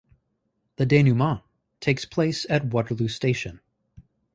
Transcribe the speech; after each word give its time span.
The 0.77 0.87
denouement 0.87 1.43
takes 1.79 2.05
place 2.05 2.47
at 2.49 2.65
Waterloo 2.73 3.07
Station. 3.07 3.59